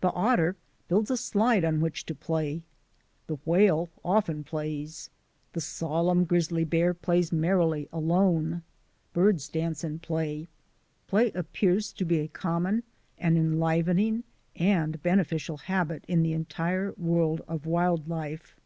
[0.00, 0.56] The otter
[0.88, 2.62] builds a slide on which to play;
[3.26, 5.10] the whale often plays;
[5.52, 8.62] the solemn grizzly bear plays merrily alone.
[9.12, 10.48] Birds dance and play.
[11.08, 12.84] Play ap pears to be a common
[13.18, 14.24] and enlivening
[14.56, 18.56] and bene ficial habit in the entire world of wild life.